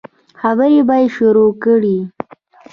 خبرې 0.39 0.79
به 0.87 0.95
يې 1.01 1.07
شروع 1.15 1.51
کړې. 1.63 1.97